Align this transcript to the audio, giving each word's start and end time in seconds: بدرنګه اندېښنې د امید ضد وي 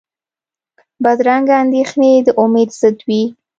بدرنګه 1.03 1.55
اندېښنې 1.63 2.11
د 2.25 2.27
امید 2.43 2.69
ضد 2.79 2.97
وي 3.07 3.23